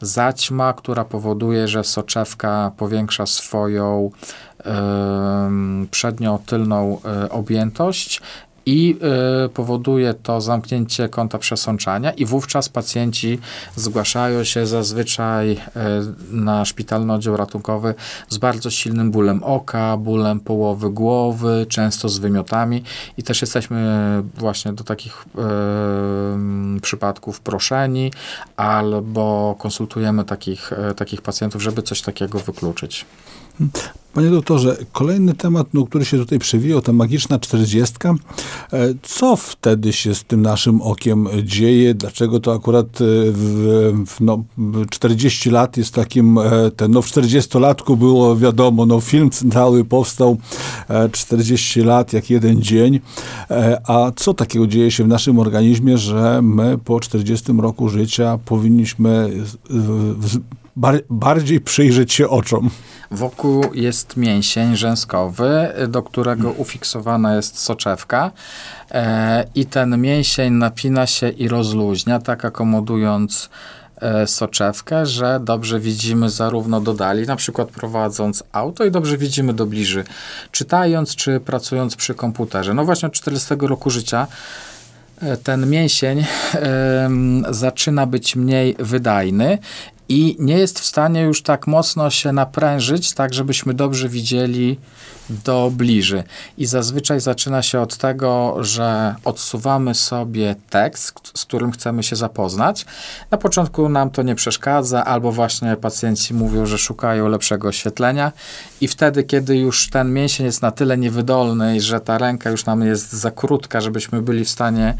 [0.00, 4.10] zaćma, która powoduje, że soczewka powiększa swoją
[5.90, 8.22] przednią, tylną e, objętość
[8.66, 8.98] i
[9.46, 13.38] y, powoduje to zamknięcie kąta przesączania i wówczas pacjenci
[13.76, 15.58] zgłaszają się zazwyczaj y,
[16.30, 17.94] na szpitalny oddział ratunkowy
[18.28, 22.82] z bardzo silnym bólem oka, bólem połowy głowy, często z wymiotami
[23.16, 25.24] i też jesteśmy właśnie do takich
[26.76, 28.12] y, przypadków proszeni
[28.56, 33.06] albo konsultujemy takich, takich pacjentów, żeby coś takiego wykluczyć.
[34.16, 38.14] Panie doktorze, kolejny temat, no, który się tutaj przewijał, ta magiczna czterdziestka.
[38.72, 41.94] E, co wtedy się z tym naszym okiem dzieje?
[41.94, 44.44] Dlaczego to akurat e, w, w no,
[44.90, 50.36] 40 lat jest takim, e, ten, no w 40-latku było wiadomo, no film cały powstał
[51.12, 53.00] 40 lat jak jeden dzień.
[53.86, 59.30] A co takiego dzieje się w naszym organizmie, że my po 40 roku życia powinniśmy
[60.76, 62.70] bar bardziej przyjrzeć się oczom?
[63.10, 68.30] Wokół jest mięsień rzęskowy, do którego ufiksowana jest soczewka
[68.90, 73.50] e, i ten mięsień napina się i rozluźnia, tak akomodując
[73.96, 79.54] e, soczewkę, że dobrze widzimy zarówno do dali, na przykład prowadząc auto i dobrze widzimy
[79.54, 80.04] do bliży,
[80.50, 82.74] czytając czy pracując przy komputerze.
[82.74, 84.26] No właśnie od 40 roku życia
[85.22, 86.24] e, ten mięsień
[87.50, 89.58] zaczyna być mniej wydajny
[90.08, 94.78] i nie jest w stanie już tak mocno się naprężyć, tak żebyśmy dobrze widzieli
[95.30, 96.24] do bliży.
[96.58, 102.86] I zazwyczaj zaczyna się od tego, że odsuwamy sobie tekst, z którym chcemy się zapoznać.
[103.30, 108.32] Na początku nam to nie przeszkadza, albo właśnie pacjenci mówią, że szukają lepszego oświetlenia
[108.80, 112.82] i wtedy, kiedy już ten mięsień jest na tyle niewydolny, że ta ręka już nam
[112.82, 114.94] jest za krótka, żebyśmy byli w stanie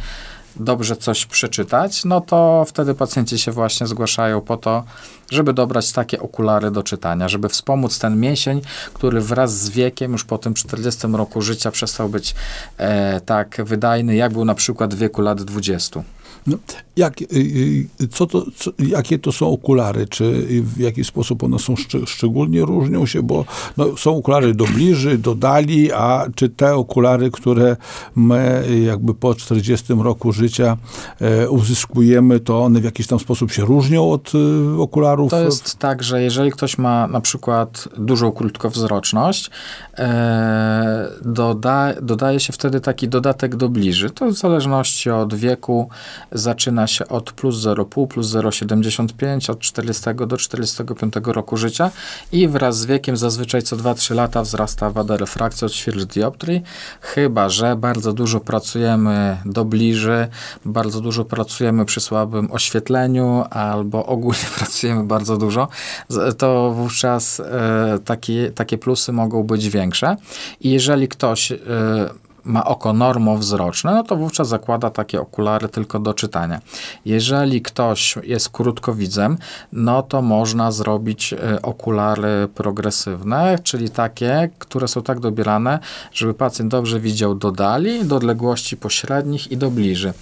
[0.60, 4.84] dobrze coś przeczytać, no to wtedy pacjenci się właśnie zgłaszają po to,
[5.30, 8.60] żeby dobrać takie okulary do czytania, żeby wspomóc ten mięsień,
[8.94, 12.34] który wraz z wiekiem, już po tym 40 roku życia przestał być
[12.78, 16.02] e, tak wydajny, jak był na przykład w wieku lat 20.
[16.46, 16.56] No,
[16.96, 17.26] jak, y,
[18.00, 20.06] y, co to, co, jakie to są okulary?
[20.06, 23.22] Czy w jaki sposób one są szcz szczególnie różnią się?
[23.22, 23.44] Bo
[23.76, 27.76] no, są okulary do bliży, do dali, a czy te okulary, które
[28.16, 30.76] my jakby po 40 roku życia
[31.20, 35.30] e, uzyskujemy, to one w jakiś tam sposób się różnią od e, okularów?
[35.30, 39.50] To jest tak, że jeżeli ktoś ma na przykład dużą krótkowzroczność,
[39.98, 44.10] e, doda, dodaje się wtedy taki dodatek do bliży.
[44.10, 45.88] To w zależności od wieku
[46.38, 51.90] zaczyna się od plus 0,5, plus 0,75, od 40 do 45 roku życia
[52.32, 56.62] i wraz z wiekiem zazwyczaj co 2-3 lata wzrasta wada refrakcji od ćwierć dioptrii,
[57.00, 60.28] chyba, że bardzo dużo pracujemy do bliży,
[60.64, 65.68] bardzo dużo pracujemy przy słabym oświetleniu albo ogólnie pracujemy bardzo dużo,
[66.38, 70.16] to wówczas e, takie, takie plusy mogą być większe.
[70.60, 71.56] I jeżeli ktoś e,
[72.46, 76.60] ma oko normowzroczne, no to wówczas zakłada takie okulary tylko do czytania.
[77.04, 79.38] Jeżeli ktoś jest krótkowidzem,
[79.72, 85.78] no to można zrobić e, okulary progresywne, czyli takie, które są tak dobierane,
[86.12, 90.12] żeby pacjent dobrze widział do dali, do odległości pośrednich i do bliży.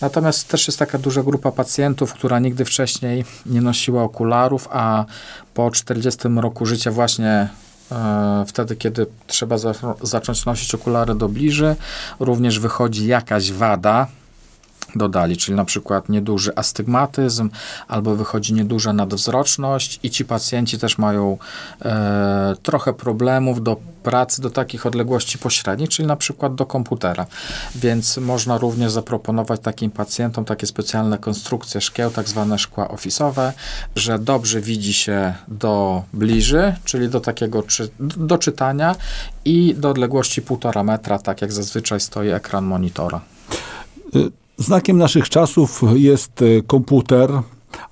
[0.00, 5.04] Natomiast też jest taka duża grupa pacjentów, która nigdy wcześniej nie nosiła okularów, a
[5.54, 7.48] po 40 roku życia właśnie
[8.46, 11.76] wtedy, kiedy trzeba za, zacząć nosić okulary do bliży,
[12.20, 14.06] również wychodzi jakaś wada,
[14.96, 17.50] dodali, czyli na przykład nieduży astygmatyzm
[17.88, 21.38] albo wychodzi nieduża nadwzroczność i ci pacjenci też mają
[21.82, 27.26] e, trochę problemów do pracy do takich odległości pośrednich, czyli na przykład do komputera.
[27.74, 33.52] Więc można również zaproponować takim pacjentom takie specjalne konstrukcje szkieł, tak zwane szkła ofisowe,
[33.96, 38.96] że dobrze widzi się do bliży, czyli do takiego czy, do czytania
[39.44, 43.20] i do odległości półtora metra, tak jak zazwyczaj stoi ekran monitora.
[44.56, 47.30] Znakiem naszych czasów jest e, komputer,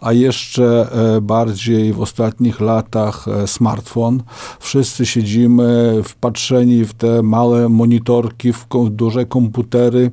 [0.00, 4.22] a jeszcze e, bardziej w ostatnich latach e, smartfon.
[4.60, 10.10] Wszyscy siedzimy wpatrzeni w te małe monitorki, w duże komputery.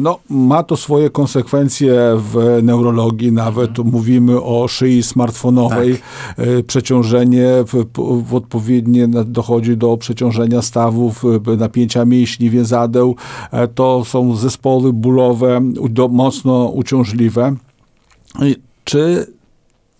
[0.00, 3.88] No, ma to swoje konsekwencje w neurologii, nawet mhm.
[3.88, 5.96] mówimy o szyi smartfonowej.
[5.96, 6.46] Tak.
[6.66, 7.86] Przeciążenie w,
[8.28, 11.22] w odpowiednie dochodzi do przeciążenia stawów,
[11.58, 13.16] napięcia mięśni, więzadeł.
[13.74, 15.60] To są zespoły bólowe,
[16.10, 17.56] mocno uciążliwe.
[18.84, 19.26] Czy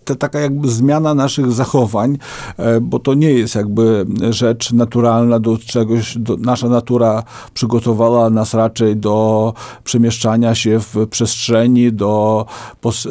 [0.05, 2.17] to taka jakby zmiana naszych zachowań,
[2.57, 8.53] e, bo to nie jest jakby rzecz naturalna do czegoś, do, nasza natura przygotowała nas
[8.53, 12.45] raczej do przemieszczania się w przestrzeni, do
[12.81, 13.09] pos, e,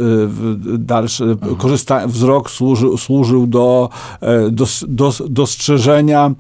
[0.79, 1.57] dalsze, mhm.
[1.57, 3.89] korzysta, wzrok służy, służył do,
[4.21, 6.35] e, do, do dostrzeżenia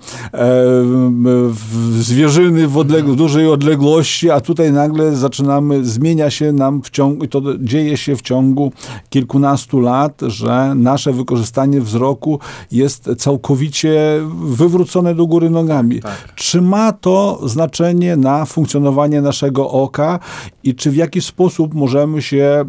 [1.98, 7.24] zwierzyny w, odleg w dużej odległości, a tutaj nagle zaczynamy, zmienia się nam w ciągu,
[7.24, 8.72] i to dzieje się w ciągu
[9.10, 10.41] kilkunastu lat, że
[10.74, 12.38] nasze wykorzystanie wzroku
[12.72, 16.00] jest całkowicie wywrócone do góry nogami.
[16.00, 16.35] Tak.
[16.35, 20.18] Czy ma to znaczenie na funkcjonowanie naszego oka
[20.64, 22.64] i czy w jaki sposób możemy się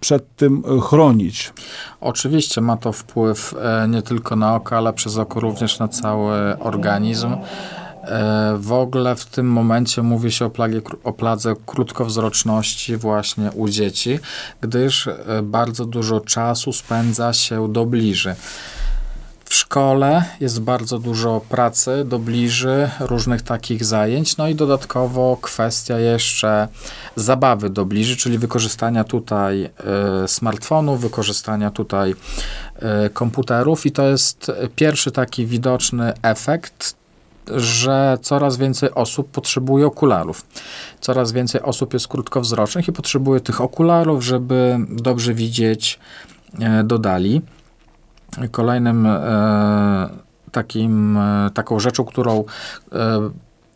[0.00, 1.52] przed tym chronić?
[2.00, 6.58] Oczywiście ma to wpływ e, nie tylko na oko, ale przez oko również na cały
[6.58, 7.36] organizm.
[8.02, 13.68] E, w ogóle w tym momencie mówi się o, plagie, o pladze krótkowzroczności właśnie u
[13.68, 14.18] dzieci,
[14.60, 18.34] gdyż e, bardzo dużo czasu spędza się do bliży.
[19.44, 25.98] W szkole jest bardzo dużo pracy do bliży, różnych takich zajęć, no i dodatkowo kwestia
[25.98, 26.68] jeszcze
[27.16, 29.64] zabawy do bliży, czyli wykorzystania tutaj
[30.24, 32.14] y, smartfonów, wykorzystania tutaj
[33.12, 37.01] komputerów i to jest pierwszy taki widoczny efekt
[37.56, 40.46] że coraz więcej osób potrzebuje okularów.
[41.00, 45.98] Coraz więcej osób jest krótkowzrocznych i potrzebuje tych okularów, żeby dobrze widzieć
[46.60, 47.42] e, do dali.
[48.50, 50.08] Kolejnym e,
[50.52, 52.44] takim, e, taką rzeczą, którą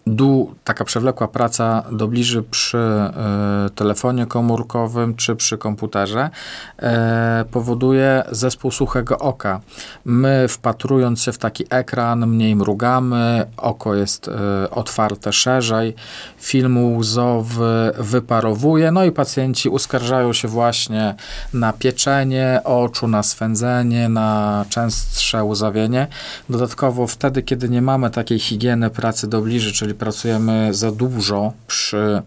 [0.06, 6.30] du, taka przewlekła praca dobliży przy e, telefonie komórkowym czy przy komputerze
[6.78, 9.60] e, powoduje zespół suchego oka.
[10.04, 15.94] My wpatrując się w taki ekran, mniej mrugamy, oko jest e, otwarte szerzej,
[16.38, 21.14] film łzowy wyparowuje, no i pacjenci uskarżają się właśnie
[21.52, 26.06] na pieczenie oczu, na swędzenie, na częstsze łzawienie.
[26.50, 32.22] Dodatkowo wtedy, kiedy nie mamy takiej higieny pracy dobliży, czyli pracujemy za dużo przy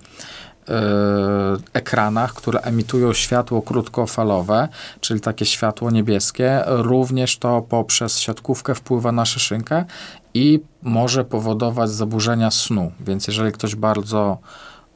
[1.73, 4.67] ekranach, które emitują światło krótkofalowe,
[5.01, 6.63] czyli takie światło niebieskie.
[6.65, 9.85] Również to poprzez siatkówkę wpływa na szyszynkę
[10.33, 12.91] i może powodować zaburzenia snu.
[12.99, 14.37] Więc jeżeli ktoś bardzo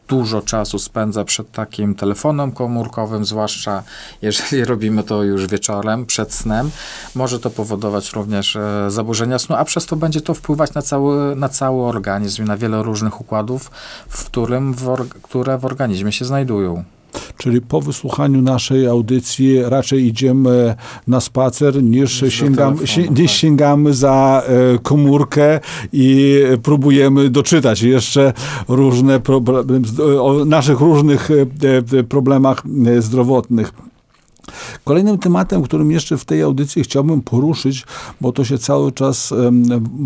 [0.08, 3.84] dużo czasu spędza przed takim telefonem komórkowym, zwłaszcza
[4.22, 6.72] jeżeli robimy to już wieczorem, przed snem,
[7.16, 11.36] może to powodować również e, zaburzenia snu, a przez to będzie to wpływać na cały,
[11.36, 13.72] na cały organizm i na wiele różnych układów,
[14.08, 16.84] w którym w które w organizmie się znajdują.
[17.38, 20.76] Czyli po wysłuchaniu naszej audycji raczej idziemy
[21.08, 23.40] na spacer niż, sięgamy, si, niż tak.
[23.40, 25.60] sięgamy za e, komórkę
[25.94, 28.34] i próbujemy doczytać jeszcze
[28.68, 29.82] różne problemy,
[30.22, 32.64] o naszych różnych e, e, problemach
[33.00, 33.74] zdrowotnych.
[34.84, 37.86] Kolejnym tematem, którym jeszcze w tej audycji chciałbym poruszyć,
[38.22, 39.34] bo to się cały czas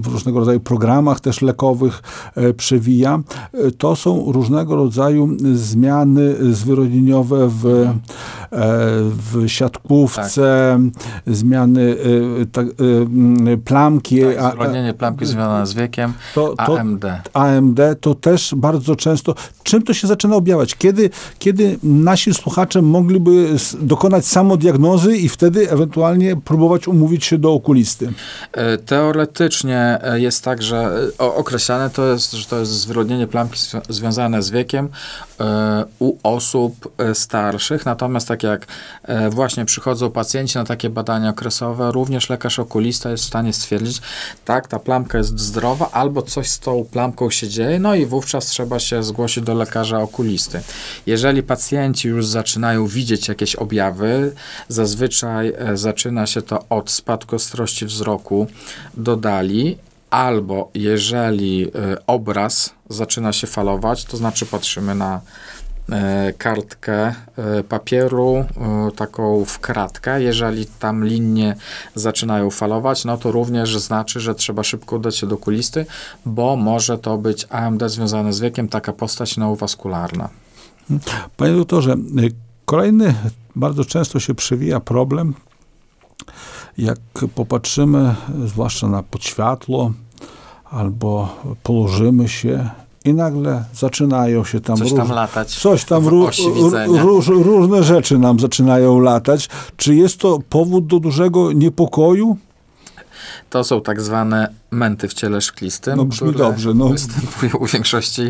[0.02, 2.02] w różnego rodzaju programach też lekowych
[2.36, 3.20] e, przewija,
[3.54, 7.94] e, to są różnego rodzaju zmiany zwyrodnieniowe w, e,
[9.32, 11.34] w siatkówce, tak.
[11.36, 11.98] zmiany
[12.52, 12.68] tak,
[13.66, 14.22] plamki.
[14.22, 17.06] Tak, zwyrodnienie plamki związane z wiekiem, to, to, AMD.
[17.34, 19.36] AMD to też bardzo często.
[19.64, 20.76] Czym to się zaczyna objawiać?
[20.76, 28.14] Kiedy, kiedy nasi słuchacze mogliby dokonać samodiagnozy i wtedy ewentualnie próbować umówić się do okulisty?
[28.52, 33.60] E, teoretycznie e, jest tak, że e, określane to jest, że to jest zwyrodnienie plamki
[33.90, 34.90] związane z wiekiem
[36.00, 38.68] u osób starszych, natomiast tak jak
[39.30, 44.02] właśnie przychodzą pacjenci na takie badania okresowe, również lekarz okulista jest w stanie stwierdzić,
[44.46, 48.46] tak, ta plamka jest zdrowa, albo coś z tą plamką się dzieje, no i wówczas
[48.46, 50.62] trzeba się zgłosić do lekarza okulisty.
[51.06, 54.17] Jeżeli pacjenci już zaczynają widzieć jakieś objawy,
[54.68, 58.48] Zazwyczaj e, zaczyna się to od spadku ostrości wzroku
[58.94, 59.78] do dali,
[60.10, 61.70] albo jeżeli e,
[62.08, 65.22] obraz zaczyna się falować, to znaczy patrzymy na
[65.90, 67.16] e, kartkę
[67.70, 68.46] papieru,
[68.96, 70.22] taką w kratkę.
[70.22, 71.56] Jeżeli tam linie
[71.96, 75.86] zaczynają falować, no to również znaczy, że trzeba szybko udać się do okulisty,
[76.26, 80.30] bo może to być AMD związane z wiekiem, taka postać neowaskularna.
[81.38, 81.96] Panie doktorze,
[82.66, 83.14] kolejny
[83.58, 85.34] bardzo często się przewija problem,
[86.78, 87.00] jak
[87.36, 88.16] popatrzymy,
[88.46, 89.92] zwłaszcza na podświatło,
[90.66, 91.30] albo
[91.64, 92.70] położymy się
[93.06, 94.78] i nagle zaczynają się tam...
[94.78, 95.56] Coś tam latać.
[95.56, 96.30] Coś tam ró,
[96.88, 99.50] róż, różne rzeczy nam zaczynają latać.
[99.78, 102.38] Czy jest to powód do dużego niepokoju?
[103.50, 106.90] To są tak zwane męty w ciele szklistym, no, brzmi dobrze, no.
[106.90, 108.22] występują u większości,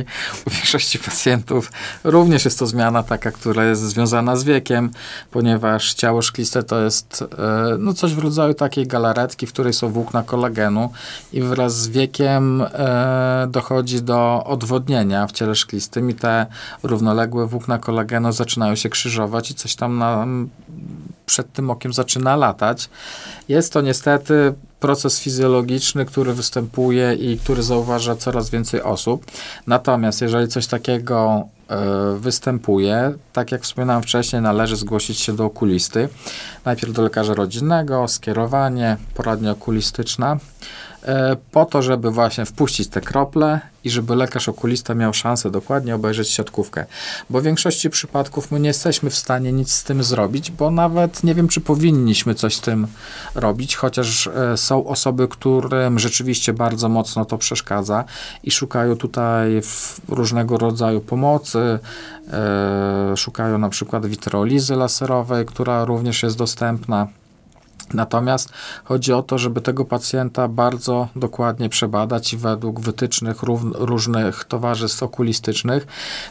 [0.47, 1.71] u większości pacjentów.
[2.03, 4.91] Również jest to zmiana taka, która jest związana z wiekiem,
[5.31, 9.89] ponieważ ciało szkliste to jest e, no, coś w rodzaju takiej galaretki, w której są
[9.89, 10.91] włókna kolagenu
[11.33, 16.45] i wraz z wiekiem e, dochodzi do odwodnienia w ciele szklistym i te
[16.83, 20.03] równoległe włókna kolagenu zaczynają się krzyżować i coś tam
[21.25, 22.89] przed tym okiem zaczyna latać.
[23.49, 29.25] Jest to niestety proces fizjologiczny, który występuje i który zauważa coraz więcej osób.
[29.67, 31.47] Natomiast jeżeli coś takiego
[32.15, 36.09] y, występuje, tak jak wspominałem wcześniej, należy zgłosić się do okulisty.
[36.65, 40.37] Najpierw do lekarza rodzinnego, skierowanie, poradnia okulistyczna.
[41.03, 45.95] E, po to, żeby właśnie wpuścić te krople i żeby lekarz okulista miał szansę dokładnie
[45.95, 46.85] obejrzeć siatkówkę.
[47.29, 51.23] Bo w większości przypadków my nie jesteśmy w stanie nic z tym zrobić, bo nawet
[51.23, 52.87] nie wiem, czy powinniśmy coś z tym
[53.35, 58.03] robić, chociaż e, są osoby, którym rzeczywiście bardzo mocno to przeszkadza
[58.43, 59.61] i szukają tutaj
[60.09, 61.79] różnego rodzaju pomocy,
[62.33, 67.07] e, szukają na przykład witrolizy laserowej, która również jest dostępna.
[67.93, 68.49] Natomiast
[68.83, 75.87] chodzi o to, żeby tego pacjenta bardzo dokładnie przebadać i według wytycznych różnych towarzystw okulistycznych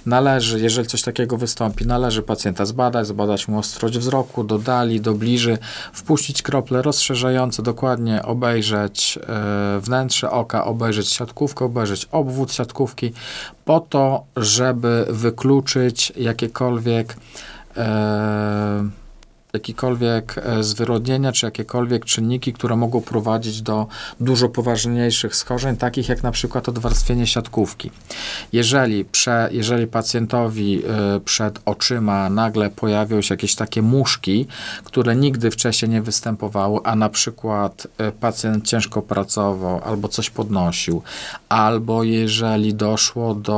[0.07, 5.15] należy, jeżeli coś takiego wystąpi, należy pacjenta zbadać, zbadać mu ostrość wzroku, do dali, do
[5.15, 5.59] bliży,
[5.93, 13.13] wpuścić krople rozszerzające, dokładnie obejrzeć e, wnętrze oka, obejrzeć siatkówkę, obejrzeć obwód siatkówki,
[13.65, 17.17] po to, żeby wykluczyć jakiekolwiek
[17.77, 19.06] e,
[19.57, 23.87] jakiekolwiek e, zwyrodnienia, czy jakiekolwiek czynniki, które mogą prowadzić do
[24.21, 27.91] dużo poważniejszych schorzeń, takich jak na przykład odwarstwienie siatkówki.
[28.53, 30.83] Jeżeli, prze, jeżeli pacjentowi
[31.17, 34.47] y, przed oczyma nagle pojawią się jakieś takie muszki,
[34.85, 41.03] które nigdy wcześniej nie występowały, a na przykład y, pacjent ciężko pracował albo coś podnosił,
[41.49, 43.57] albo jeżeli doszło do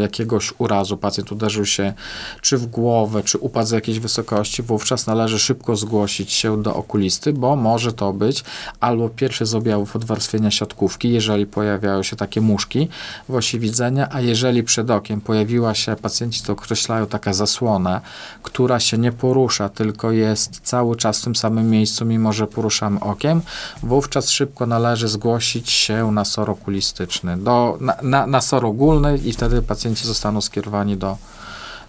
[0.00, 1.92] jakiegoś urazu, pacjent uderzył się
[2.40, 7.32] czy w głowę, czy upadł z jakiejś wysokości, wówczas należy szybko zgłosić się do okulisty,
[7.32, 8.44] bo może to być
[8.80, 12.88] albo pierwszy z objawów odwarstwienia siatkówki, jeżeli pojawiają się takie muszki
[13.28, 18.00] w osi widzenia, a jeżeli przed okiem pojawiła się, pacjenci to określają, taka zasłona,
[18.42, 23.00] która się nie porusza, tylko jest cały czas w tym samym miejscu, mimo że poruszamy
[23.00, 23.42] okiem,
[23.82, 29.32] wówczas szybko należy zgłosić się na SOR okulistyczny, do, na, na, na SOR ogólny i
[29.32, 31.16] wtedy pacjenci zostaną skierowani do,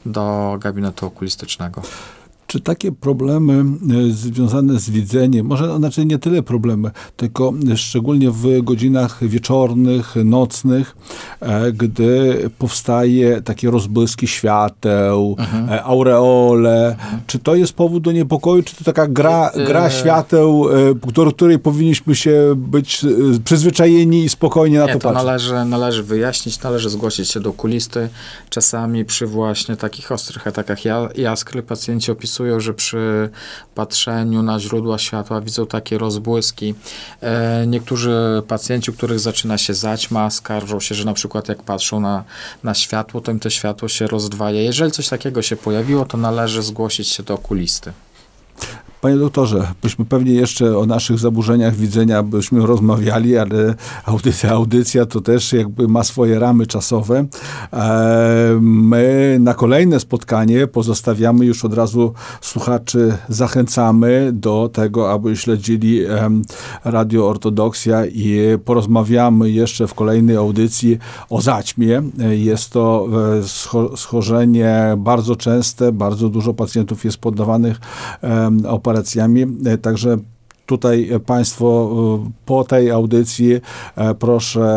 [0.06, 1.82] do gabinetu okulistycznego.
[2.50, 8.62] Czy takie problemy e, związane z widzeniem, może znaczy nie tyle problemy, tylko szczególnie w
[8.62, 10.98] godzinach wieczornych, nocnych,
[11.40, 15.70] e, gdy powstaje takie rozbłyski świateł, mhm.
[15.70, 17.22] E, aureole, mhm.
[17.28, 20.66] czy to jest powód do niepokoju, czy to taka gra, gra świateł,
[21.14, 23.02] do której powinniśmy się być
[23.44, 25.26] przyzwyczajeni i spokojnie na nie, to, to patrzeć?
[25.26, 28.10] Należy, należy wyjaśnić, należy zgłosić się do okulisty.
[28.50, 30.80] Czasami przy właśnie takich ostrych atakach
[31.16, 33.30] jaskry pacjenci opisują opisują, że przy
[33.76, 36.76] patrzeniu na źródła światła widzą takie rozbłyski.
[37.22, 42.00] E, niektórzy pacjenci, u których zaczyna się zaćma, skarżą się, że na przykład jak patrzą
[42.00, 42.24] na,
[42.64, 44.62] na światło, to im to światło się rozdwaja.
[44.62, 47.94] Jeżeli coś takiego się pojawiło, to należy zgłosić się do okulisty.
[49.02, 53.76] Panie doktorze, byśmy pewnie jeszcze o naszych zaburzeniach widzenia byśmy rozmawiali, ale
[54.06, 57.26] audycja, audycja to też jakby ma swoje ramy czasowe.
[57.74, 66.02] E, my na kolejne spotkanie pozostawiamy już od razu słuchaczy, zachęcamy do tego, aby śledzili
[66.84, 70.98] Radio Ortodoksja i porozmawiamy jeszcze w kolejnej audycji
[71.30, 72.02] o zaćmie.
[72.30, 73.08] Jest to
[73.94, 77.80] e, schorzenie bardzo częste, bardzo dużo pacjentów jest poddawanych
[78.68, 79.48] operacji operacjami.
[79.66, 80.18] E, także
[80.70, 81.90] tutaj Państwo
[82.26, 83.54] e, po tej audycji
[83.96, 84.70] e, proszę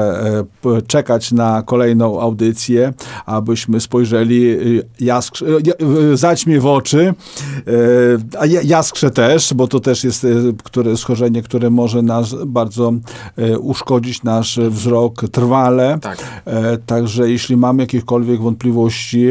[0.87, 2.93] czekać na kolejną audycję,
[3.27, 4.57] abyśmy spojrzeli
[5.01, 5.45] jaskr,
[6.15, 7.15] zaćmie w oczy,
[8.39, 10.27] a jaskrze też, bo to też jest
[10.65, 12.93] które, schorzenie, które może nas bardzo
[13.61, 15.99] uszkodzić nasz wzrok trwale.
[16.01, 16.43] Tak.
[16.87, 19.27] Także jeśli mamy jakiekolwiek wątpliwości,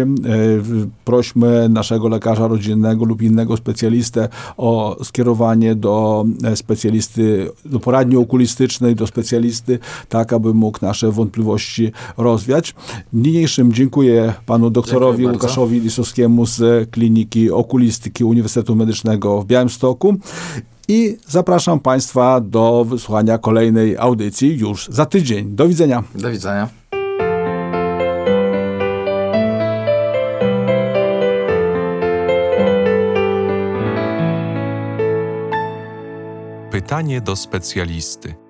[1.05, 6.26] prośmy naszego lekarza rodzinnego lub innego specjalistę o skierowanie do
[6.56, 9.80] specjalisty, do poradni okulistycznej, do specjalisty,
[10.10, 12.76] tak aby mógł nasze wątpliwości rozwiać.
[13.14, 20.18] Niniejszym dziękuję panu doktorowi Łukaszowi Lisowskiemu z Kliniki Okulistyki Uniwersytetu Medycznego w Białymstoku.
[20.88, 25.56] I zapraszam Państwa do wysłuchania kolejnej audycji już za tydzień.
[25.56, 26.04] Do widzenia.
[26.16, 26.81] Do widzenia.
[36.72, 38.41] Pytanie do specjalisty.